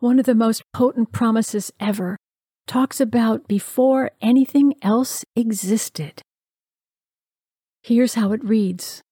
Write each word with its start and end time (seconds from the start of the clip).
one 0.00 0.18
of 0.18 0.26
the 0.26 0.34
most 0.34 0.62
potent 0.72 1.12
promises 1.12 1.72
ever, 1.78 2.16
talks 2.66 3.00
about 3.00 3.46
before 3.46 4.10
anything 4.20 4.74
else 4.82 5.24
existed. 5.36 6.22
Here's 7.82 8.14
how 8.14 8.32
it 8.32 8.42
reads 8.42 9.02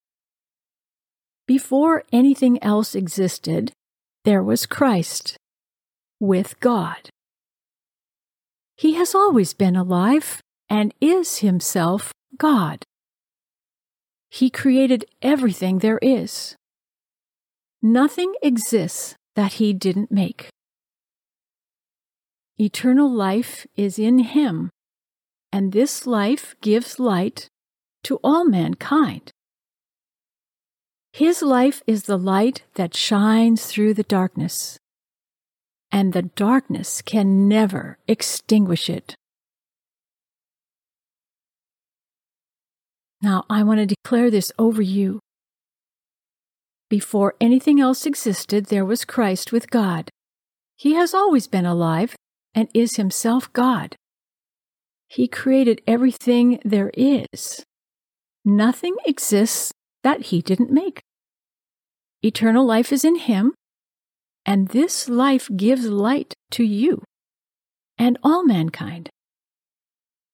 Before 1.47 2.03
anything 2.13 2.63
else 2.63 2.95
existed, 2.95 3.73
there 4.25 4.43
was 4.43 4.67
Christ 4.67 5.37
with 6.21 6.59
God. 6.61 7.11
He 8.77 8.95
has 8.95 9.15
always 9.15 9.55
been 9.55 9.77
alive 9.77 10.41
and 10.71 10.95
is 11.01 11.39
himself 11.39 12.13
God. 12.37 12.85
He 14.31 14.51
created 14.51 15.05
everything 15.23 15.79
there 15.79 15.99
is. 16.03 16.55
Nothing 17.83 18.35
exists 18.43 19.15
that 19.35 19.55
he 19.55 19.73
didn't 19.73 20.11
make. 20.11 20.49
Eternal 22.61 23.09
life 23.09 23.69
is 23.77 24.01
in 24.01 24.19
him, 24.19 24.71
and 25.53 25.71
this 25.71 26.09
life 26.09 26.57
gives 26.61 26.99
light 26.99 27.47
to 28.03 28.19
all 28.25 28.45
mankind. 28.45 29.31
His 31.13 31.41
life 31.41 31.83
is 31.87 32.03
the 32.03 32.19
light 32.19 32.65
that 32.75 32.97
shines 32.97 33.67
through 33.67 33.95
the 33.95 34.03
darkness, 34.03 34.77
and 35.93 36.13
the 36.13 36.23
darkness 36.23 37.01
can 37.01 37.47
never 37.47 37.97
extinguish 38.09 38.91
it. 38.91 39.15
Now, 43.23 43.45
I 43.49 43.63
want 43.63 43.79
to 43.79 43.87
declare 43.87 44.33
this 44.33 44.51
over 44.59 44.83
you. 44.83 45.21
Before 46.91 47.37
anything 47.41 47.81
else 47.81 48.05
existed, 48.05 48.67
there 48.67 48.85
was 48.85 49.05
Christ 49.05 49.53
with 49.53 49.71
God. 49.71 50.11
He 50.77 50.95
has 50.95 51.15
always 51.15 51.47
been 51.47 51.67
alive 51.67 52.17
and 52.59 52.69
is 52.75 52.97
himself 52.97 53.53
God. 53.53 53.95
He 55.07 55.29
created 55.29 55.81
everything 55.87 56.59
there 56.65 56.91
is. 56.93 57.65
Nothing 58.45 58.97
exists 59.07 59.71
that 60.03 60.23
he 60.33 60.43
didn't 60.43 60.73
make. 60.73 60.99
Eternal 62.21 62.67
life 62.67 62.93
is 62.93 63.05
in 63.05 63.15
him, 63.15 63.55
and 64.45 64.71
this 64.71 65.09
life 65.09 65.49
gives 65.57 65.87
light 65.87 66.35
to 66.51 66.65
you 66.65 67.05
and 67.97 68.19
all 68.25 68.45
mankind. 68.45 69.09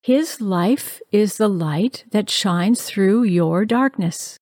His 0.03 0.41
life 0.41 1.03
is 1.13 1.37
the 1.37 1.49
light 1.49 2.07
that 2.13 2.31
shines 2.31 2.85
through 2.85 3.25
your 3.25 3.67
darkness, 3.67 4.39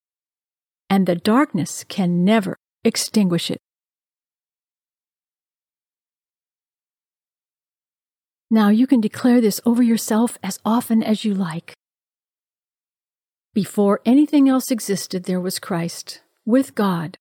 and 0.88 1.08
the 1.08 1.16
darkness 1.16 1.82
can 1.88 2.24
never 2.24 2.54
extinguish 2.84 3.50
it. 3.50 3.58
Now 8.52 8.68
you 8.68 8.86
can 8.86 9.00
declare 9.00 9.40
this 9.40 9.62
over 9.64 9.82
yourself 9.82 10.36
as 10.42 10.60
often 10.62 11.02
as 11.02 11.24
you 11.24 11.32
like. 11.32 11.72
Before 13.54 14.02
anything 14.04 14.46
else 14.46 14.70
existed, 14.70 15.24
there 15.24 15.40
was 15.40 15.58
Christ, 15.58 16.20
with 16.44 16.74
God. 16.74 17.16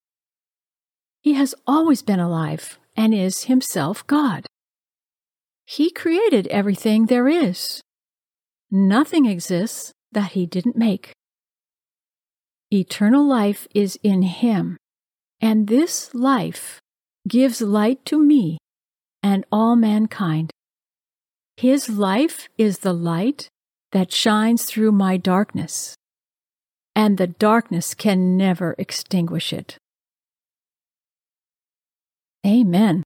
He 1.21 1.35
has 1.35 1.55
always 1.65 2.01
been 2.01 2.19
alive 2.19 2.77
and 2.97 3.13
is 3.13 3.45
himself 3.45 4.05
God. 4.07 4.45
He 5.63 5.89
created 5.89 6.47
everything 6.47 7.05
there 7.05 7.29
is. 7.29 7.79
Nothing 8.69 9.25
exists 9.25 9.93
that 10.11 10.33
he 10.33 10.45
didn't 10.45 10.75
make. 10.75 11.13
Eternal 12.73 13.25
life 13.25 13.69
is 13.73 13.97
in 14.03 14.23
him, 14.23 14.75
and 15.39 15.69
this 15.69 16.13
life 16.13 16.81
gives 17.25 17.61
light 17.61 18.03
to 18.07 18.21
me 18.21 18.57
and 19.23 19.45
all 19.49 19.77
mankind. 19.77 20.51
His 21.61 21.89
life 21.89 22.49
is 22.57 22.79
the 22.79 22.91
light 22.91 23.47
that 23.91 24.11
shines 24.11 24.65
through 24.65 24.93
my 24.93 25.15
darkness, 25.17 25.95
and 26.95 27.19
the 27.19 27.27
darkness 27.27 27.93
can 27.93 28.35
never 28.35 28.73
extinguish 28.79 29.53
it. 29.53 29.77
Amen. 32.43 32.97